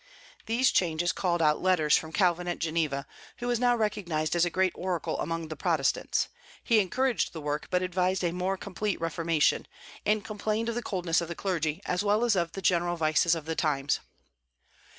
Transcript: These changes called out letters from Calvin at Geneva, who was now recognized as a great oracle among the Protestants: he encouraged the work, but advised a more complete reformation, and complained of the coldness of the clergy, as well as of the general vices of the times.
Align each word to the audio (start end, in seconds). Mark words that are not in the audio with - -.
These 0.47 0.71
changes 0.71 1.11
called 1.11 1.43
out 1.43 1.61
letters 1.61 1.95
from 1.95 2.11
Calvin 2.11 2.47
at 2.47 2.57
Geneva, 2.57 3.05
who 3.37 3.45
was 3.45 3.59
now 3.59 3.75
recognized 3.75 4.35
as 4.35 4.45
a 4.45 4.49
great 4.49 4.71
oracle 4.75 5.19
among 5.19 5.49
the 5.49 5.55
Protestants: 5.55 6.27
he 6.63 6.79
encouraged 6.79 7.33
the 7.33 7.39
work, 7.39 7.67
but 7.69 7.83
advised 7.83 8.23
a 8.23 8.31
more 8.31 8.57
complete 8.57 8.99
reformation, 8.99 9.67
and 10.03 10.25
complained 10.25 10.69
of 10.69 10.73
the 10.73 10.81
coldness 10.81 11.21
of 11.21 11.27
the 11.27 11.35
clergy, 11.35 11.83
as 11.85 12.03
well 12.03 12.23
as 12.25 12.35
of 12.35 12.53
the 12.53 12.63
general 12.63 12.95
vices 12.97 13.35
of 13.35 13.45
the 13.45 13.53
times. 13.55 13.99